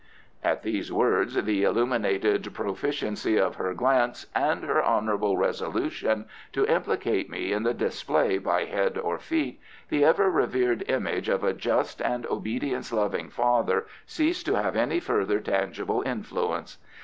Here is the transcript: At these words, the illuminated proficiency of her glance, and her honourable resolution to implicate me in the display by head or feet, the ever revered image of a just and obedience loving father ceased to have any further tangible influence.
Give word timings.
At 0.43 0.63
these 0.63 0.91
words, 0.91 1.35
the 1.35 1.61
illuminated 1.61 2.51
proficiency 2.55 3.37
of 3.37 3.57
her 3.57 3.75
glance, 3.75 4.25
and 4.33 4.63
her 4.63 4.83
honourable 4.83 5.37
resolution 5.37 6.25
to 6.53 6.65
implicate 6.65 7.29
me 7.29 7.51
in 7.53 7.61
the 7.61 7.75
display 7.75 8.39
by 8.39 8.65
head 8.65 8.97
or 8.97 9.19
feet, 9.19 9.61
the 9.89 10.03
ever 10.03 10.27
revered 10.31 10.81
image 10.89 11.29
of 11.29 11.43
a 11.43 11.53
just 11.53 12.01
and 12.01 12.25
obedience 12.25 12.91
loving 12.91 13.29
father 13.29 13.85
ceased 14.07 14.47
to 14.47 14.55
have 14.55 14.75
any 14.75 14.99
further 14.99 15.39
tangible 15.39 16.01
influence. 16.01 16.79